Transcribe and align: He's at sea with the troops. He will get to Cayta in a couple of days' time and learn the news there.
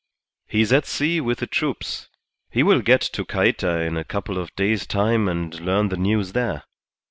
He's 0.47 0.73
at 0.73 0.87
sea 0.87 1.21
with 1.21 1.37
the 1.37 1.45
troops. 1.45 2.09
He 2.49 2.63
will 2.63 2.81
get 2.81 3.01
to 3.01 3.23
Cayta 3.23 3.81
in 3.81 3.97
a 3.97 4.03
couple 4.03 4.39
of 4.39 4.49
days' 4.55 4.87
time 4.87 5.27
and 5.29 5.53
learn 5.59 5.89
the 5.89 5.95
news 5.95 6.31
there. 6.31 6.63